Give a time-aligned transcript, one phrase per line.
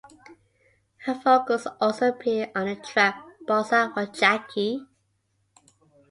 [1.05, 4.87] Her vocals also appear on the track "Bossa for Jackie".